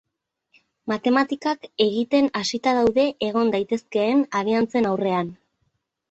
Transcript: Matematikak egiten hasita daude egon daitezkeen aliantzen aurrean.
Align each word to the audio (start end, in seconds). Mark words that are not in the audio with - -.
Matematikak 0.91 1.67
egiten 1.85 2.29
hasita 2.39 2.73
daude 2.77 3.05
egon 3.27 3.51
daitezkeen 3.57 4.23
aliantzen 4.41 4.89
aurrean. 4.93 5.31